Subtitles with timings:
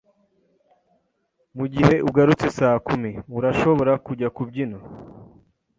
[1.57, 4.77] Mugihe ugarutse saa kumi, urashobora kujya kubyina.